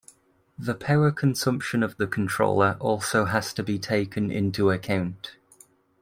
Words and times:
The 0.57 0.73
power 0.73 1.11
consumption 1.11 1.83
of 1.83 1.97
the 1.97 2.07
controller 2.07 2.75
also 2.79 3.25
has 3.25 3.53
to 3.53 3.61
be 3.61 3.77
taken 3.77 4.31
into 4.31 4.71
account. 4.71 5.35